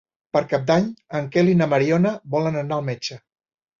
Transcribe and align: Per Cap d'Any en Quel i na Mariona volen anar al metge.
Per 0.35 0.41
Cap 0.53 0.63
d'Any 0.71 0.87
en 1.21 1.29
Quel 1.35 1.51
i 1.53 1.55
na 1.59 1.67
Mariona 1.75 2.15
volen 2.37 2.59
anar 2.63 2.81
al 2.83 2.87
metge. 2.93 3.21